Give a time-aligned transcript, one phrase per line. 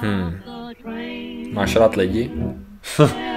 [0.00, 0.40] Hmm.
[1.52, 2.30] Máš rád lidi?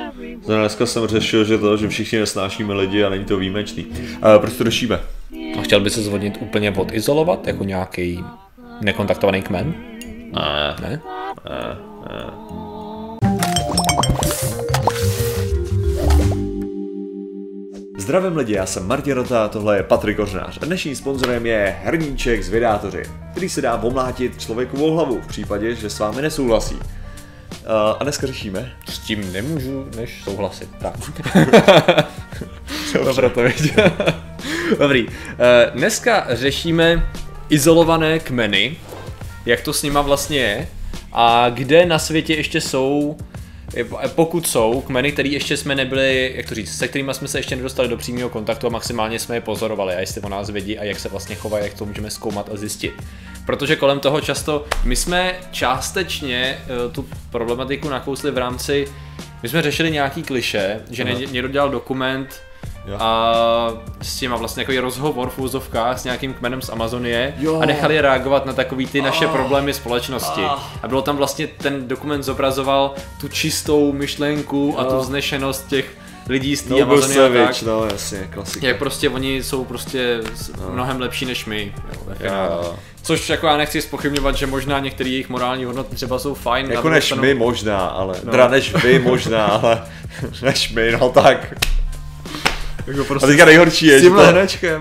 [0.48, 3.86] No, dneska jsem řešil, že to, že všichni nesnášíme lidi a není to výjimečný.
[4.22, 5.00] A proč to řešíme?
[5.60, 8.24] A chtěl by se zvodnit úplně odizolovat, jako nějaký
[8.82, 9.74] nekontaktovaný kmen?
[10.32, 10.76] Ne.
[10.82, 10.90] Ne?
[10.90, 11.00] Ne,
[12.10, 12.62] ne.
[18.12, 22.44] Zdravím lidi, já jsem Martin Rota, tohle je Patrik Kořnář a dnešním sponzorem je Hrníček
[22.44, 26.76] z Vydátoři, který se dá omlátit člověku o hlavu v případě, že s vámi nesouhlasí.
[26.76, 26.82] Uh,
[28.00, 28.72] a dneska řešíme.
[28.90, 30.70] S tím nemůžu než souhlasit.
[30.80, 30.96] Tak.
[33.06, 33.94] Dobře to vidět.
[34.80, 35.08] Dobrý.
[35.10, 37.10] Eh, Dneska řešíme
[37.50, 38.78] izolované kmeny,
[39.46, 40.68] jak to s nima vlastně je
[41.12, 43.31] a kde na světě ještě jsou eh,
[44.16, 47.56] pokud jsou kmeny, které ještě jsme nebyli, jak to říct, se kterými jsme se ještě
[47.56, 50.84] nedostali do přímého kontaktu a maximálně jsme je pozorovali a jestli o nás vědí a
[50.84, 52.94] jak se vlastně chovají, jak to můžeme zkoumat a zjistit.
[53.46, 58.88] Protože kolem toho často, my jsme částečně eh, tu problematiku nakousli v rámci,
[59.44, 61.14] my jsme řešili nějaký kliše, že Aha.
[61.14, 62.42] někdo dělal dokument
[62.86, 62.96] Jo.
[63.00, 63.34] a
[64.02, 67.60] s těma vlastně takový rozhovor v úzovkách s nějakým kmenem z Amazonie Jo.
[67.62, 69.32] a nechali reagovat na takový ty naše Ah.
[69.32, 70.42] problémy společnosti.
[70.42, 70.60] Ah.
[70.84, 74.90] A bylo tam vlastně, ten dokument zobrazoval tu čistou myšlenku a Jo.
[74.92, 75.86] tu vznešenost těch
[76.30, 77.56] lidí z té Noble Amazonie a tak.
[77.56, 78.68] Savage, no jasně, klasika.
[78.68, 81.74] Jak prostě oni jsou prostě s- mnohem lepší než my.
[81.94, 82.48] Jo, ve finále.
[82.66, 82.76] Jo.
[83.04, 86.72] Což jako já nechci spochybňovat, že možná některé jejich morální hodnoty třeba jsou fajn.
[86.72, 88.22] Jako než stranu- my možná, ale, No.
[88.26, 88.32] no.
[88.32, 89.82] teda než vy možná, ale
[90.42, 91.54] než my, no tak.
[92.88, 94.16] Jako A prostě teďka nejhorší je, že to,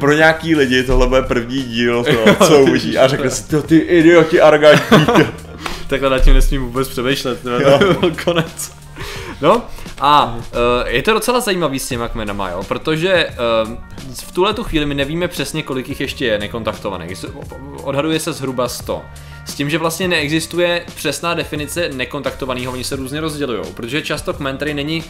[0.01, 2.99] pro nějaký lidi tohle bude první díl, to, co uvidí.
[2.99, 5.07] A řekne si, to ty idioti arrogantní.
[5.87, 8.73] Takhle nad tím nesmím vůbec přemýšlet, to konec.
[9.41, 9.63] No
[10.01, 13.29] a uh, je to docela zajímavý s těma kmenama, jo, protože
[13.67, 13.75] uh,
[14.15, 17.25] v tuhle tu chvíli my nevíme přesně, kolik jich ještě je nekontaktovaných.
[17.83, 19.03] Odhaduje se zhruba 100.
[19.47, 24.57] S tím, že vlastně neexistuje přesná definice nekontaktovaného, oni se různě rozdělují, protože často kmen
[24.57, 25.05] tady není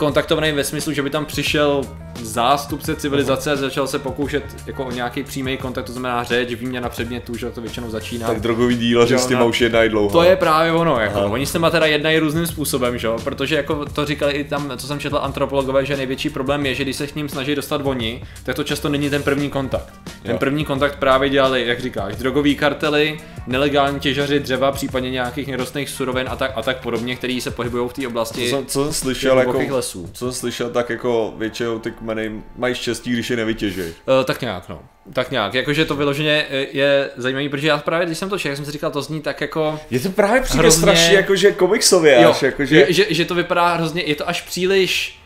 [0.00, 1.82] kontaktovaný ve smyslu, že by tam přišel
[2.22, 6.88] zástupce civilizace a začal se pokoušet jako o nějaký přímý kontakt, to znamená řeč, výměna
[6.88, 8.26] předmětů, že to většinou začíná.
[8.26, 9.48] tak drogový díleři Jo, s tím no.
[9.48, 10.10] už jednají dlouho.
[10.12, 11.18] To je právě ono, jako.
[11.18, 11.26] Aha.
[11.28, 13.16] Oni s těma teda jednají různým způsobem, že jo?
[13.24, 16.82] Protože jako to říkali i tam, co jsem četl antropologové, že největší problém je, že
[16.84, 19.92] když se k ním snaží dostat oni, tak to často není ten první kontakt.
[20.22, 20.38] Ten Jo.
[20.38, 26.26] první kontakt právě dělali, jak říkáš, drogový kartely, nelegální těžaři dřeva, případně nějakých nerostných surovin
[26.30, 28.92] a tak, a tak podobně, který se pohybují v té Co oblasti jsem, co jsem
[28.92, 30.10] slyšel, jako, lesů.
[30.12, 33.80] co jsem slyšel, tak jako většinou ty kmeny mají štěstí, když je nevytěží.
[33.80, 34.82] Uh, tak nějak, no.
[35.12, 38.56] Tak nějak, jakože to vyloženě eh, je zajímavý, protože já právě, když jsem to čekal,
[38.56, 39.80] jsem si říkal, to zní tak jako...
[39.90, 42.86] Je to právě přijde Hrozně- strašně jakože komiksově Jo, až, jakože...
[42.88, 45.20] že, že, že to vypadá hrozně, je to až příliš,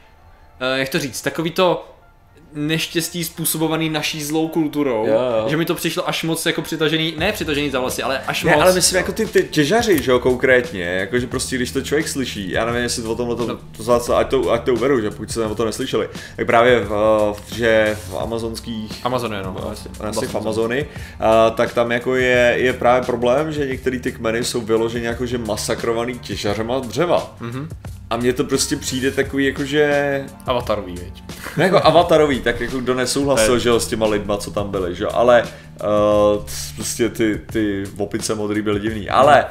[0.73, 1.94] uh, jak to říct, takový to
[2.55, 5.49] neštěstí způsobovaný naší zlou kulturou, Jo, jo.
[5.49, 8.53] že mi to přišlo až moc jako přitažený, ne přitažený za vlasy, ale až Ne,
[8.53, 8.63] moc.
[8.63, 12.51] ale myslím jako ty, ty těžaři, že jo, konkrétně, jakože prostě když to člověk slyší,
[12.51, 13.59] já nevím, jestli o tomhle to, No.
[13.77, 16.81] to, to ať, to, ať to uvedu, že pokud jste o to neslyšeli, tak právě
[16.81, 16.89] v,
[17.49, 19.71] v, že v amazonských Amazonie, no.
[19.73, 19.89] asi.
[20.01, 20.87] asi v Amazony,
[21.21, 25.39] a, tak tam jako je, je právě problém, že některé ty kmeny jsou vyloženě jakože
[25.39, 27.37] masakrovaný těžařema dřeva.
[27.41, 27.69] Mhm.
[28.15, 31.23] A mně to prostě přijde takový jakože, Avatarový, věď.
[31.57, 33.61] no jako avatarový, tak jako kdo nesouhlasil, Ne.
[33.61, 36.43] že jo, s těma lidma, co tam byli, že jo, ale uh,
[36.77, 39.47] prostě ty, ty opice modrý byly divný, ale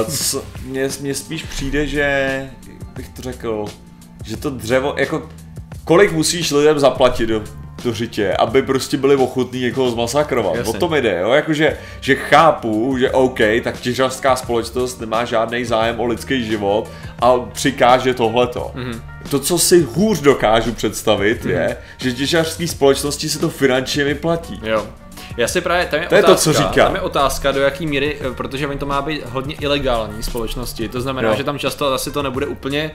[0.00, 2.50] uh, co, mně, mně spíš přijde, že,
[2.96, 3.64] bych to řekl,
[4.24, 5.28] že to dřevo, jako
[5.84, 7.44] kolik musíš lidem zaplatit do,
[7.84, 10.54] do řitě, aby prostě byli ochotní někoho zmasakrovat.
[10.54, 10.72] Jasně.
[10.72, 11.30] O tom jde, jo?
[11.30, 16.88] Jakože, že chápu, že OK, tak těžařská společnost nemá žádný zájem o lidský život
[17.22, 18.70] a přikáže tohleto.
[18.74, 18.90] Mhm.
[18.90, 19.00] Mm-hmm.
[19.30, 21.50] To, co si hůř dokážu představit, mm-hmm.
[21.50, 24.60] je, že těžařské společnosti se to finančně vyplatí.
[24.62, 24.86] Jo.
[25.36, 26.86] Já si právě, tam je, To je to, otázka, co říkám.
[26.86, 30.88] Tam je otázka, do jaký míry, eh, protože oni to má být hodně ilegální společnosti,
[30.88, 31.34] to znamená, Jo.
[31.36, 32.90] že tam často asi to nebude úplně,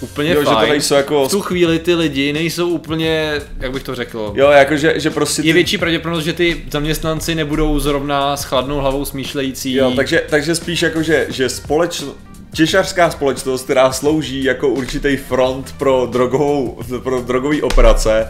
[0.00, 0.66] úplně Jo, že fajn.
[0.66, 1.28] to nejsou jako...
[1.28, 5.42] V tu chvíli ty lidi nejsou úplně, jak bych to řekl, Jo, jakože, že prostě...
[5.42, 9.74] je větší pravděpodobnost, že ty zaměstnanci nebudou zrovna s chladnou hlavou smýšlející.
[9.74, 12.08] Jo, takže, takže spíš jako, že, že společno,
[12.54, 18.28] těžařská společnost, která slouží jako určitý front pro, drogovou, pro drogové operace,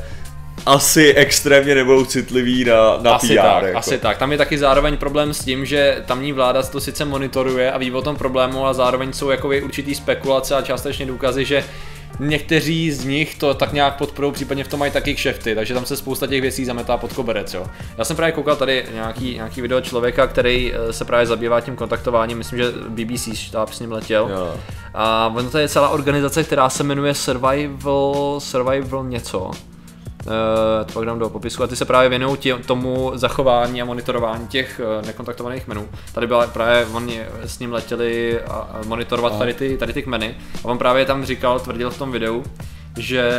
[0.67, 3.43] asi extrémně nebudou citliví na, na asi PR.
[3.43, 3.79] tak, jako.
[3.79, 4.19] asi tak.
[4.19, 7.93] Tam je taky zároveň problém s tím, že tamní vláda to sice monitoruje a ví
[7.93, 11.65] o tom problému, a zároveň jsou jakoby určitý spekulace a částečně důkazy, že
[12.21, 15.87] někteří z nich to tak nějak podporují, případně v tom mají taky kšefty, takže tam
[15.87, 17.55] se spousta těch věcí zametá pod koberec.
[17.55, 17.67] Jo.
[17.99, 21.77] Já jsem právě koukal tady nějaký, nějaký video člověka, který eh, se právě zabývá tím
[21.77, 24.29] kontaktováním, myslím, že BBC štáb s ním letěl.
[24.31, 24.55] Jo.
[24.95, 29.51] A ono to je celá organizace, která se jmenuje Survival, Survival něco.
[30.27, 33.85] Uh, to pak dám do popisku a ty se právě věnují tě, tomu zachování a
[33.85, 35.89] monitorování těch uh, nekontaktovaných menů.
[36.13, 40.35] Tady byla právě, oni s ním letěli a, a monitorovat tady ty, tady ty kmeny
[40.65, 42.45] a on právě tam říkal, tvrdil v tom videu,
[42.97, 43.31] že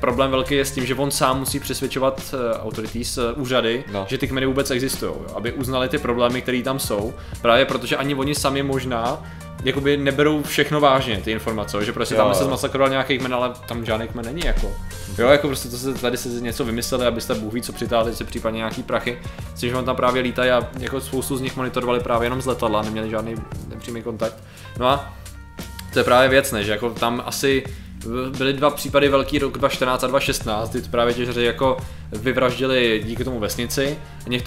[0.00, 4.06] problém velký je s tím, že on sám musí přesvědčovat uh, authorities, uh, úřady, no.
[4.08, 7.14] že ty kmeny vůbec existují, aby uznali ty problémy, které tam jsou.
[7.42, 9.22] Právě protože ani oni sami možná
[9.64, 12.20] jakoby neberou všechno vážně, ty informace, že prostě jo.
[12.20, 14.72] tam se zmasakroval nějaký kmen, ale tam žádný kmen není jako.
[15.18, 18.24] Jo, jako prostě to se, tady se něco vymysleli, abyste Bůh ví, co přitáhli si
[18.24, 19.18] případně nějaký prachy.
[19.56, 22.82] Že on tam právě lítá a jako spoustu z nich monitorovali právě jenom z letadla,
[22.82, 23.34] neměli žádný
[23.68, 24.34] nepřímý kontakt.
[24.78, 25.14] No a
[25.92, 27.64] to je právě věc, ne, že jako tam asi
[28.38, 31.76] byly dva případy velký rok 2014 a 2016, kdy právě těžaři jako
[32.12, 33.98] vyvraždili díky tomu vesnici.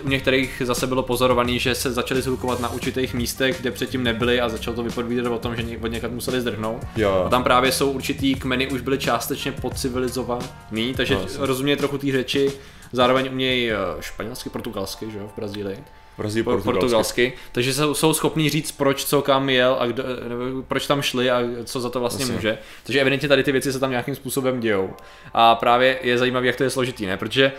[0.04, 4.42] U některých zase bylo pozorovaný, že se začali zhlukovat na určitých místech, kde předtím nebyli
[4.42, 6.82] a začalo to vypovídat o tom, že od někad museli zdrhnout.
[6.96, 7.24] Jo.
[7.26, 12.12] A tam právě jsou určitý kmeny už byly částečně podcivilizovaný, takže no, rozumějí trochu té
[12.12, 12.52] řeči,
[12.92, 15.78] zároveň umějí eh, španělsky, portugalsky, že jo, v Brazílii.
[16.18, 16.80] Brazílii portugalsky.
[16.80, 17.34] portugalsky.
[17.52, 21.32] Takže jsou, jsou schopní říct, proč co kam jel a kdo, nebo proč tam šli
[21.32, 22.34] a co za to vlastně Asi.
[22.34, 22.58] může.
[22.84, 24.94] Takže evidentně tady ty věci se tam nějakým způsobem dějou.
[25.34, 27.18] A právě je zajímavé, jak to je složitý, ne?
[27.18, 27.52] Protože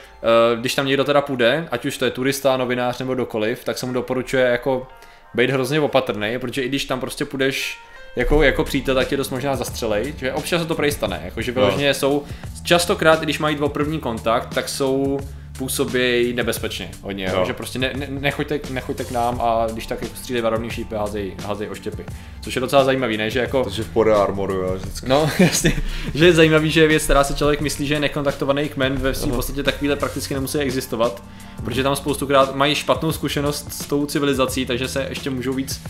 [0.53, 3.79] uh, když tam někdo teda půjde, ať už to je turista, novinář nebo dokoliv, tak
[3.79, 4.87] se mu doporučuje jako
[5.35, 7.79] být hrozně opatrný, protože i když tam prostě půjdeš
[8.17, 11.53] jako, jako přítel, tak tě dost možná zastřelej, že občas se to prej stane, jakože
[11.53, 11.95] vyloženě no.
[11.95, 12.25] jsou,
[12.65, 15.21] častokrát, když mají dva první kontakt, tak jsou
[15.59, 17.45] působí nebezpečně hodně, jo.
[17.47, 20.95] že prostě ne, ne, nechoďte, nechoďte k nám a když tak jako střílej varovný šípy,
[20.95, 22.05] házej, házej oštěpy.
[22.41, 23.31] Což je docela zajímavý, ne?
[23.31, 23.65] Že jako...
[23.65, 25.09] Takže v pode armoru, jo, vždycky.
[25.09, 25.73] No, jasně.
[26.15, 29.13] Že je zajímavý, že je věc, která se člověk myslí, že je nekontaktovaný kmen, ve
[29.13, 31.23] v podstatě takovýhle prakticky nemusí existovat,
[31.65, 35.83] protože tam spoustukrát mají špatnou zkušenost s tou civilizací, takže se ještě můžou víc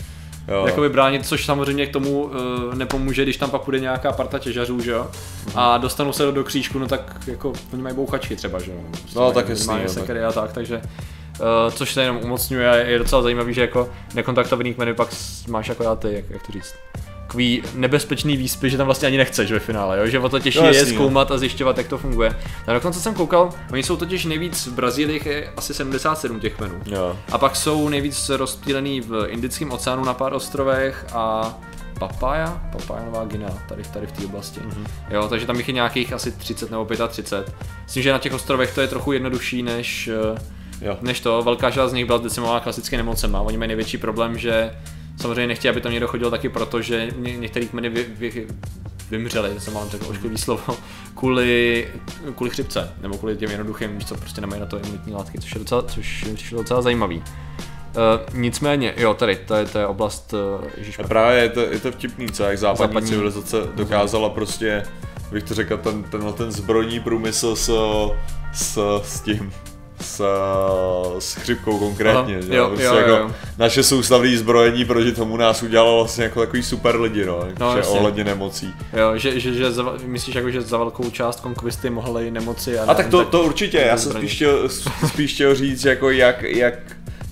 [0.47, 0.63] jo.
[0.67, 2.31] jakoby bránit, což samozřejmě k tomu uh,
[2.75, 5.07] nepomůže, když tam pak bude nějaká parta těžařů, že jo,
[5.45, 5.59] mhm.
[5.59, 8.77] a dostanou se do, do křížku, no tak jako oni mají bouchačky třeba, že jo.
[8.91, 10.81] Prostě no tak jasný, mají sekery a tak, takže
[11.39, 15.09] Uh, což se jenom umocňuje a je docela zajímavý, že jako nekontaktovaný kmeny pak
[15.47, 16.73] máš jako ty, jak, jak to říct,
[17.27, 20.07] takový nebezpečný výspy, že tam vlastně ani nechceš ve finále, jo?
[20.07, 22.35] že o to těžší no, je zkoumat a zjišťovat, jak to funguje.
[22.67, 26.75] A dokonce jsem koukal, oni jsou totiž nejvíc v Brazílii je asi 77 těch kmenů.
[26.85, 27.17] Jo.
[27.31, 31.53] A pak jsou nejvíc rozptýlený v Indickém oceánu na pár ostrovech a
[31.99, 34.59] Papaja, Papaja Nová Gina, tady, tady v té oblasti.
[34.59, 34.85] Mm-hmm.
[35.09, 37.55] Jo, takže tam jich je nějakých asi 30 nebo 35.
[37.83, 40.09] Myslím, že na těch ostrovech to je trochu jednodušší než,
[40.81, 40.97] jo.
[41.01, 41.41] než to.
[41.43, 43.41] Velká část z nich byla decimována klasicky nemocema.
[43.41, 44.71] Oni mají největší problém, že
[45.21, 48.47] Samozřejmě nechtějí, aby tam někdo chodil taky proto, že ně, některý kmeny vy, vy,
[49.11, 50.77] vymřeli, to jsem mám řekl ošklivý slovo,
[51.15, 51.87] kvůli,
[52.35, 55.59] kvůli chřipce, nebo kvůli těm jednoduchým, co prostě nemají na to imunitní látky, což je
[55.59, 57.17] docela, což je přišlo docela zajímavý.
[57.17, 61.07] Uh, nicméně, jo, tady, to je, to je oblast, uh, ježišmar.
[61.07, 64.83] Právě je to, je to vtipný, co jak západní, západní civilizace dokázala prostě,
[65.31, 67.71] bych to řekl, ten, ten, ten zbrojní průmysl s,
[68.53, 69.51] s, s tím,
[70.03, 70.25] s,
[71.19, 72.55] s chřipkou konkrétně, Aha, že?
[72.55, 73.31] Jo, prostě jo, jako jo.
[73.57, 77.83] Naše soustavné zbrojení proti tomu nás udělalo vlastně jako takový super lidi, no, no že
[77.83, 78.73] ohledně nemocí.
[78.93, 82.91] Jo, že, že, že za, myslíš jako, že za velkou část konkvisty mohly nemoci a,
[82.91, 84.69] a tak to, tak to určitě, já jsem spíš chtěl,
[85.07, 86.73] spíš chtěl říct, jako jak, jak,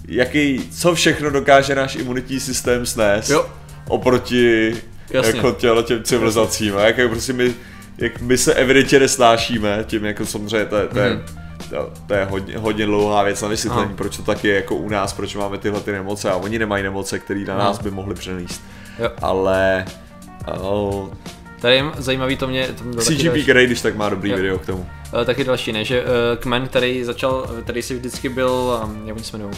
[0.08, 3.46] jaký, co všechno dokáže náš imunitní systém snést jo.
[3.88, 4.76] oproti
[5.10, 5.38] Jasně.
[5.38, 7.54] jako těle těm civilizacím, jak, jak prostě my,
[7.98, 11.41] jak my se evidentně nesnášíme, tím jako samozřejmě to je, to je mm
[11.72, 13.96] to, to je hodně, hodně dlouhá věc na vysvětlení, no.
[13.96, 16.84] proč to tak je jako u nás, proč máme tyhle ty nemoce a oni nemají
[16.84, 17.84] nemoce, které na nás no.
[17.84, 18.62] by mohli přenést.
[19.22, 19.86] Ale...
[20.62, 21.08] Oh,
[21.62, 22.68] Tady je zajímavý to mě...
[22.68, 24.36] To mě CGP Grey, když tak má dobrý jo.
[24.36, 24.90] video k tomu.
[25.14, 26.08] Uh, taky další, ne, že uh,
[26.40, 29.56] kmen, který začal, který si vždycky byl, um, jak oni se jmenují?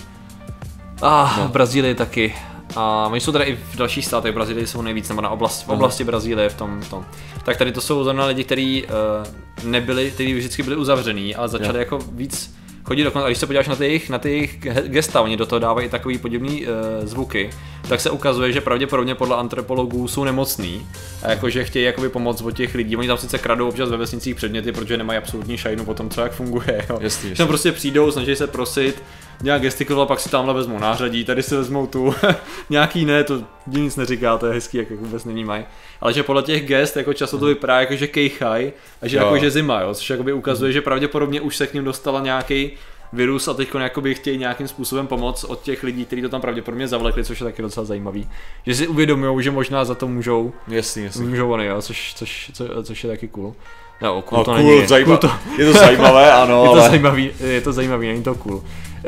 [1.02, 1.48] Ah, no.
[1.48, 2.36] v Brazílii taky.
[2.76, 5.62] A oni jsou tady i v dalších státech, v Brazílii jsou nejvíc, nebo na oblast,
[5.68, 7.06] v oblasti Brazílie v tom, tom.
[7.46, 11.78] Tak tady to jsou zrovna lidi, kteří uh, nebyli, kteří vždycky byli uzavřený, ale začali
[11.78, 11.92] yeah.
[11.92, 15.22] jako víc chodit dokonce, a když se podíváš na ty jejich, na ty jejich gesta,
[15.22, 16.74] oni do toho dávají takový podobný uh,
[17.08, 17.50] zvuky,
[17.88, 20.88] tak se ukazuje, že pravděpodobně podle antropologů jsou nemocný
[21.24, 22.98] a jakože chtějí jakoby pomoct od těch lidí.
[22.98, 26.22] Oni tam sice kradou občas ve vesnicích předměty, protože nemají absolutní šajnu po tom, co
[26.22, 26.86] jak funguje.
[26.90, 27.00] Jo.
[27.02, 27.36] Jasný, jasný.
[27.36, 29.04] Tam prostě přijdou, snaží se prosit,
[29.42, 32.16] nějak gestikuloval, pak si tamhle vezmou nářadí, tady si vezmou tu,
[32.70, 35.66] nějaký ne, to nic neříká, to je hezký, jak vůbec nevnímají.
[36.02, 38.72] Ale že podle těch gest jako často to vypadá jako, že kejchaj
[39.02, 41.84] a že jako, že zima, jo, což jakoby ukazuje, že pravděpodobně už se k ním
[41.84, 42.72] dostala nějaký
[43.14, 46.88] virus a teď jakoby chtějí nějakým způsobem pomoct od těch lidí, kteří to tam pravděpodobně
[46.88, 48.30] zavlekli, což je taky docela zajímavý.
[48.66, 51.26] Že si uvědomují, že možná za to můžou, jasný, jasný.
[51.26, 53.56] můžou oni, jo, což, což, co, což je taky cool.
[54.02, 54.88] No, cool no, to cool, není.
[54.88, 55.20] Zajímav...
[55.20, 55.62] Cool to...
[55.62, 56.90] Je to zajímavé, ano, je to ale...
[56.90, 58.64] zajímavý, je to zajímavý, není to cool.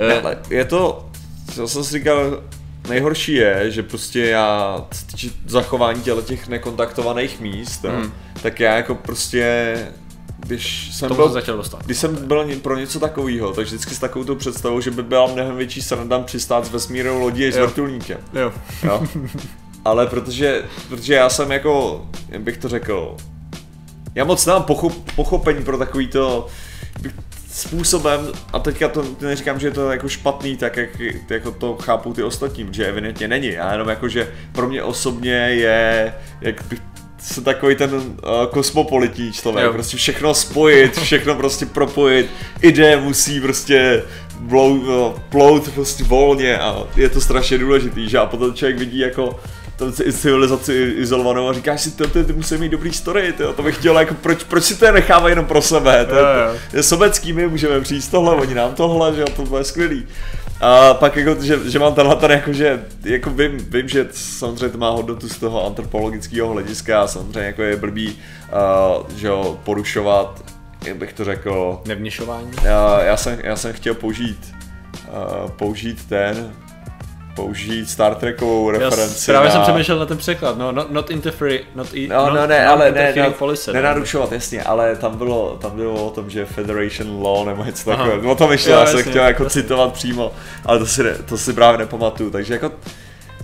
[0.07, 1.09] Ne, ale je to,
[1.53, 2.43] co jsem si říkal,
[2.89, 4.85] nejhorší je, že prostě já
[5.45, 8.13] zachování těle těch nekontaktovaných míst, hmm.
[8.41, 9.75] tak já jako prostě
[10.47, 11.85] když jsem Tomu byl, začal dostat.
[11.85, 15.27] když jsem byl pro něco takového, tak vždycky s takovou tu představou, že by byla
[15.27, 17.67] mnohem větší sranda přistát s vesmírnou lodí s Jo.
[17.67, 18.17] vrtulníkem.
[18.33, 18.51] Jo.
[18.83, 19.03] Jo.
[19.85, 23.15] Ale protože, protože já jsem jako, jak bych to řekl,
[24.15, 26.47] já moc nemám pochop, pochopení pro takový to
[27.51, 30.89] způsobem, a teďka to neříkám, že je to jako špatný, tak jak
[31.29, 33.47] jako to chápou ty ostatní, že evidentně není.
[33.47, 36.79] Já jenom jako, že pro mě osobně je, jak bych
[37.25, 38.03] jsem takový ten uh,
[38.49, 39.73] kosmopolitní člověk, Jo.
[39.73, 42.27] prostě všechno spojit, všechno prostě propojit,
[42.61, 44.03] ide musí prostě
[44.39, 48.17] blou, uh, plout prostě volně a je to strašně důležitý, že?
[48.17, 49.39] A potom člověk vidí jako
[49.75, 53.53] tam si civilizaci izolovanou a říkáš si, ty, ty, ty musí mít dobrý story, tyjo,
[53.53, 56.23] to bych chtěl, jako proč, proč si to je nechávají jenom pro sebe, to, je,
[56.71, 60.07] to je sobecký, my můžeme přijít tohle, oni nám tohle, že jo, to bude skvělý.
[60.61, 64.69] A pak jako, že, že mám tenhle ten jako, že jako vím, vím, že samozřejmě
[64.69, 69.59] to má hodnotu z toho antropologického hlediska a samozřejmě jako je blbý, uh, že jo,
[69.63, 70.43] porušovat,
[70.85, 72.51] jak bych to řekl, Nevněšování.
[72.63, 74.55] já, já, jsem, já jsem chtěl použít,
[75.07, 76.53] uh, použít ten,
[77.35, 79.53] použít Star Trekovou Já referenci s- právě na...
[79.53, 82.65] jsem přemýšlel na ten překlad, no, not, not interfere, not, i, No, not, no, ne,
[82.65, 83.73] not ale ne, ne, policy, no.
[83.73, 88.31] nenarušovat, jasně, ale tam bylo, tam bylo o tom, že Federation Law nebo něco takového,
[88.31, 89.61] o tom ještě Jo, já jsem chtěl jako jasně.
[89.61, 90.31] citovat přímo,
[90.65, 92.71] ale to si, ne, to si právě nepamatuju, takže jako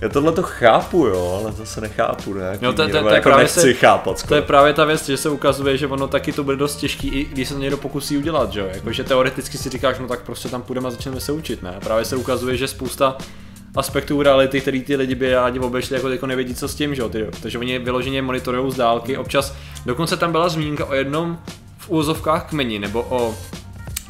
[0.00, 2.58] já tohle to chápu, jo, ale to se nechápu, ne?
[2.62, 5.06] Jo, to- to- to je jako právě nechci se- chápat To je právě ta věc,
[5.06, 7.76] že se ukazuje, že ono taky to bude dost těžký, i když se to někdo
[7.76, 8.66] pokusí udělat, že jo?
[8.74, 11.74] Jakože teoreticky si říkáš, no tak prostě tam půjdeme a začneme se učit, ne?
[11.84, 13.16] Právě se ukazuje, že spousta
[13.76, 17.02] aspektů reality, který ty lidi by rádi obešli, jako teďko nevědí, co s tím, že
[17.02, 17.08] jo?
[17.08, 19.54] Ty, takže oni vyloženě monitorují z dálky, občas,
[19.86, 21.38] dokonce tam byla zmínka o jednom
[21.78, 23.34] v úvozovkách kmeni, nebo o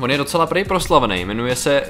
[0.00, 1.88] On je docela prej proslavený, jmenuje se uh,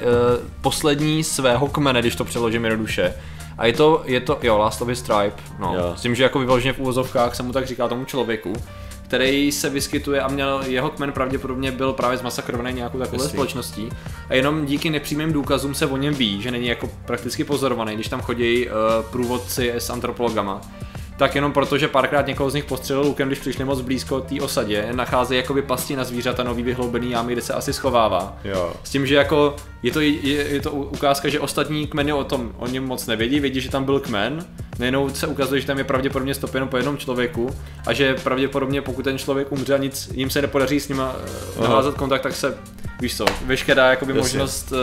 [0.61, 3.15] poslední svého kmene, když to přeložím jednoduše.
[3.59, 5.75] A je to, je to, jo, Last of His Tribe, no.
[5.75, 5.93] Jo.
[5.97, 8.53] S tím, že jako vyloženě v úvozovkách se mu tak říká tomu člověku,
[9.13, 13.89] který se vyskytuje a měl, jeho kmen pravděpodobně byl právě zmasakrovaný nějakou takovou společností.
[14.29, 18.09] A jenom díky nepřímým důkazům se o něm ví, že není jako prakticky pozorovaný, když
[18.09, 18.73] tam chodí uh,
[19.11, 20.61] průvodci s antropologama.
[21.17, 24.41] Tak jenom proto, že párkrát někoho z nich postřelil lukem, když přišli moc blízko té
[24.41, 28.37] osadě, nacházejí jakoby pasti na zvířata nový vyhloubený jámy, kde se asi schovává.
[28.45, 28.73] Jo.
[28.85, 32.53] S tím, že jako je to, je, je to ukázka, že ostatní kmeny o tom
[32.59, 34.47] o něm moc nevědí, vědí, že tam byl kmen,
[34.79, 37.51] najednou se ukazuje, že tam je pravděpodobně stop jenom po jednom člověku
[37.87, 41.17] a že pravděpodobně pokud ten člověk umře a nic jim se nepodaří s nima
[41.57, 42.59] uh, navázat kontakt, tak se,
[43.01, 44.23] víš co, veškerá jakoby Jasně.
[44.23, 44.79] možnost uh,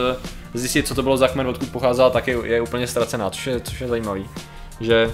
[0.54, 3.60] zjistit, co to bylo za kmen, odkud pocházela, tak je, je úplně ztracená, což je,
[3.60, 4.30] což je zajímavý.
[4.80, 5.12] Že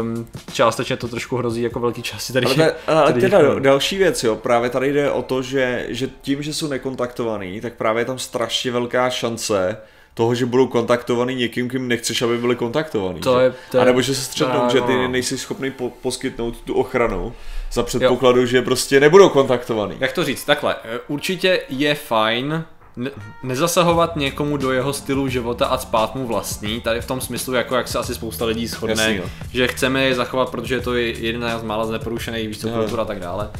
[0.00, 2.46] um, částečně to trošku hrozí jako velký části tady.
[2.46, 5.86] Ale, te, ale tady teda těch- další věc, jo, právě tady jde o to, že,
[5.88, 9.76] že tím, že jsou nekontaktovaný, tak právě je tam strašně velká šance
[10.14, 13.20] toho, že budou kontaktovaný někým, kým nechceš, aby byli kontaktovaný.
[13.20, 13.44] To že?
[13.44, 15.08] je- to je- A nebo že se střetnou, to- že ty no.
[15.08, 17.32] nejsi schopný po, poskytnout tu ochranu
[17.72, 19.96] za předpokladu, že prostě nebudou kontaktovaný.
[20.00, 20.44] Jak to říct?
[20.44, 22.64] Takhle, eh, určitě je fajn
[22.96, 23.10] ne-
[23.42, 27.74] nezasahovat někomu do jeho stylu života a spát mu vlastní, tady v tom smyslu, jako
[27.74, 29.24] jak se asi spousta lidí shodne, Jasný, no.
[29.52, 32.78] že chceme je zachovat, protože to je jedna z mála z neporušených, Aha.
[32.80, 33.50] kultura a tak dále.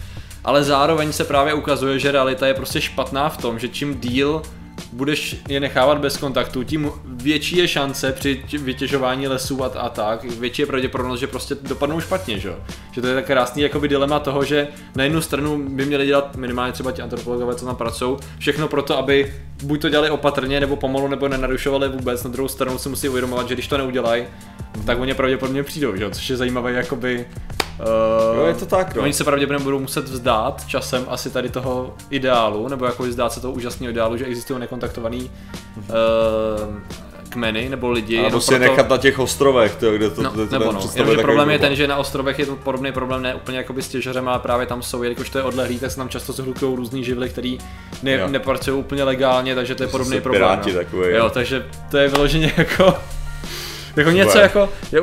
[0.44, 4.42] Ale zároveň se právě ukazuje, že realita je prostě špatná v tom, že čím díl
[4.94, 9.88] budeš je nechávat bez kontaktu, tím větší je šance při tě- vytěžování lesů a, a
[9.88, 12.56] tak, větší je pravděpodobnost, že prostě dopadnou špatně, že jo.
[12.92, 16.36] Že to je tak krásný jakoby dilema toho, že na jednu stranu by měli dělat
[16.36, 20.60] minimálně třeba ti antropologové, co tam pracují, všechno pro to, aby buď to dělali opatrně,
[20.60, 22.24] nebo pomalu, nebo nenarušovali vůbec.
[22.24, 24.24] Na druhou stranu si musí uvědomovat, že když to neudělají,
[24.86, 27.26] tak oni pravděpodobně přijdou, že jo, což je zajímavé jakoby
[27.80, 29.02] Uh, Jo, je to tak, no.
[29.02, 33.40] Oni se pravděpodobně budou muset vzdát časem asi tady toho ideálu, nebo jako vzdát se
[33.40, 35.30] toho úžasného ideálu, že existují nekontaktovaný
[35.76, 35.84] uh,
[37.28, 38.26] kmeny nebo lidi.
[38.26, 40.80] A prostě proto- nechat na těch ostrovech, to, kde to, No, kde to nebo no,
[40.94, 41.60] jenomže problém je problém.
[41.60, 44.66] ten, že na ostrovech je to podobný problém, ne úplně jakoby s těžařem, ale právě
[44.66, 47.58] tam jsou, jelikož to je odlehlý, tak se tam často zhlukují různý živly, který
[48.02, 48.28] ne, Jo.
[48.28, 50.42] nepracují úplně legálně, takže to je podobný jsou problém.
[50.42, 50.78] piráti no.
[50.78, 51.30] takový, jo, jo.
[51.30, 52.94] takže to je vyloženě jako
[53.96, 54.42] jako něco Super.
[54.42, 55.00] jako, je,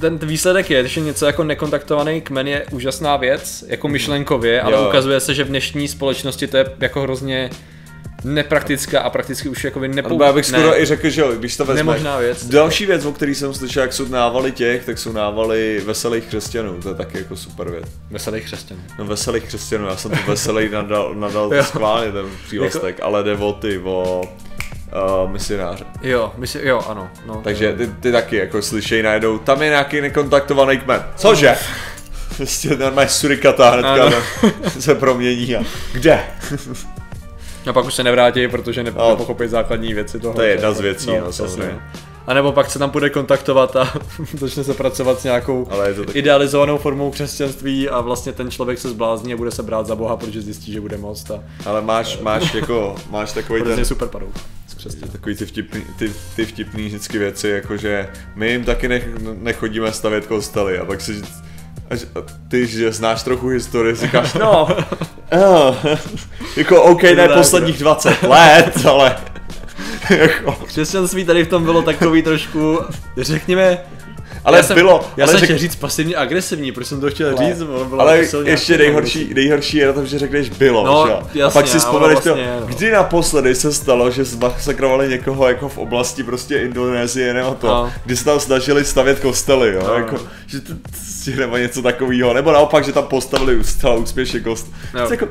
[0.00, 4.86] ten výsledek je, že něco jako nekontaktovaný kmen je úžasná věc, jako myšlenkově, ale Jo.
[4.88, 7.50] ukazuje se, že v dnešní společnosti to je jako hrozně
[8.24, 10.22] nepraktická a prakticky už jakoby nepou...
[10.22, 11.86] Já bych skoro ne, i řekl, že jo, když to vezmeš.
[11.86, 12.46] nemožná věc.
[12.46, 16.82] Další věc, o který jsem slyšel, jak jsou návaly těch, tak jsou návaly veselých křesťanů,
[16.82, 17.84] to je taky jako super věc.
[18.10, 18.80] Veselých křesťanů.
[18.98, 23.52] No veselých křesťanů, já jsem to veselý nadal, nadal schválně ten přívlastek, ale jde o
[23.52, 24.22] ty, o
[25.24, 25.84] uh, misionáře.
[26.02, 27.08] Jo, myslím, jo, ano.
[27.26, 31.04] No, Takže ty, ty taky jako slyšej najednou, tam je nějaký nekontaktovaný kmen.
[31.16, 31.56] Cože?
[32.36, 34.22] Prostě normálně surikata hnedka
[34.78, 35.62] se promění a
[35.92, 36.20] kde?
[37.70, 39.10] A pak už se nevrátí, protože ne, No.
[39.10, 40.34] nepochopí základní věci toho.
[40.34, 41.78] To je jedna z věcí, no, jasně, samozřejmě.
[42.26, 43.92] A nebo pak se tam bude kontaktovat a
[44.38, 48.50] začne se pracovat s nějakou Ale je to tak- idealizovanou formou křesťanství a vlastně ten
[48.50, 51.42] člověk se zblázní a bude se brát za boha, protože zjistí, že bude moc a
[51.64, 54.28] Ale máš, máš jako, máš takový ten, super padou.
[54.76, 55.12] Křesťanstvím.
[55.12, 60.26] takový ty vtipný, ty, ty vtipný vždycky věci, jakože my jim taky nech, nechodíme stavět
[60.26, 61.22] kostely a pak si
[61.90, 62.18] až, a
[62.48, 64.68] ty, že znáš trochu historii, říkáš, no,
[65.34, 65.76] uh,
[66.56, 69.16] jako OK, ne posledních 20 let, ale
[70.10, 72.80] jako, Křesťanství tady v tom bylo takový trošku,
[73.16, 73.78] řekněme,
[74.46, 77.10] ale já jsem, bylo, já ale jsem řek- chtěl říct pasivně agresivní, proč jsem to
[77.10, 81.04] chtěl Ale- říct, bylo ale ještě nejhorší, nejhorší je na tom, že řekneš bylo, No,
[81.06, 81.12] že?
[81.12, 81.18] jo?
[81.22, 82.66] a jasně, pak si vzpomeneš to, vlastně, no.
[82.66, 87.92] kdy naposledy se stalo, že zmasakrovali někoho jako v oblasti prostě Indonésie nebo to, No.
[88.04, 89.94] kdy se tam snažili stavět kostely, jo, No.
[89.94, 94.72] jako, že to, to, nebo něco takového, nebo naopak, že tam postavili zcela úspěšně kost.
[95.00, 95.06] Jo.
[95.06, 95.28] To, jako,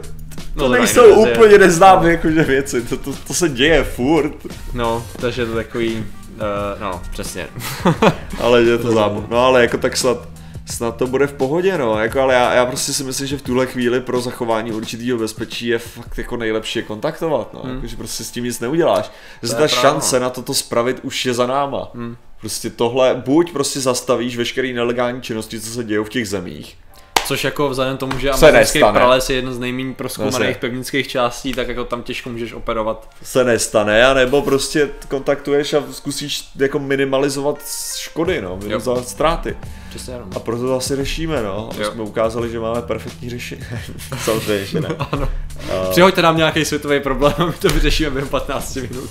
[0.55, 4.31] No, to to nejsou úplně neznámé jakože věci, to, to, to, se děje furt,
[4.73, 7.47] No, takže je to takový, uh, no, přesně.
[8.39, 9.27] ale je to zábavné.
[9.31, 10.17] No ale jako tak snad,
[10.65, 13.41] snad to bude v pohodě, no, jako, ale já, já prostě si myslím, že v
[13.41, 17.75] tuhle chvíli pro zachování určitého bezpečí je fakt jako nejlepší je kontaktovat, no, hmm.
[17.75, 19.11] jako, že prostě s tím nic neuděláš.
[19.43, 21.91] Že ta pravda, šance na toto spravit už je za náma.
[21.93, 22.17] Hmm.
[22.39, 26.77] Prostě tohle, buď prostě zastavíš veškeré nelegální činnosti, co se dějí v těch zemích,
[27.25, 28.99] Což jako vzhledem tomu, že amazonský nestane.
[28.99, 33.09] prales je jeden z nejméně proskoumaných pevnických částí, tak jako tam těžko můžeš operovat.
[33.23, 37.57] se nestane, anebo prostě kontaktuješ a zkusíš jako minimalizovat
[37.97, 39.57] škody, no, minimalizovat ztráty.
[39.89, 40.29] Přesně jenom.
[40.35, 41.69] A proto to asi řešíme, no.
[41.77, 41.91] Jo.
[41.91, 43.61] jsme ukázali, že máme perfektní řešení.
[44.23, 44.89] Samozřejmě, že ne.
[45.11, 45.29] Ano.
[45.71, 49.09] A- Přihoďte nám nějaký světový problém a my to vyřešíme během 15 minut.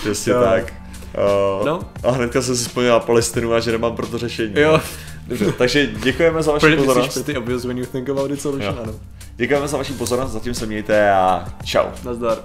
[0.00, 0.42] Přesně Jo.
[0.42, 0.72] tak.
[1.60, 1.80] Uh, No.
[2.04, 4.52] A hnedka jsem si vzpomněl na Palestinu a že nemám pro to řešení.
[4.56, 4.80] Jo.
[5.28, 7.14] Dobře, takže děkujeme za vaši pozornost.
[7.14, 8.94] pretty obvious when you think about it solution, ano.
[9.36, 11.86] Děkujeme za vaši pozornost, zatím se mějte a čau.
[12.04, 12.38] Nazdar.